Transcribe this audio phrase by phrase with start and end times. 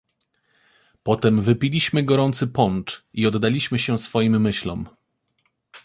[1.03, 4.89] "Potem wypiliśmy gorący poncz i oddaliśmy się swoim myślom."